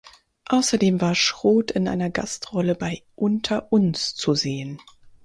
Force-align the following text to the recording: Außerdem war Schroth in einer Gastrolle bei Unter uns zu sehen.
Außerdem 0.47 0.99
war 0.99 1.13
Schroth 1.13 1.69
in 1.69 1.87
einer 1.87 2.09
Gastrolle 2.09 2.73
bei 2.73 3.03
Unter 3.13 3.71
uns 3.71 4.15
zu 4.15 4.33
sehen. 4.33 4.81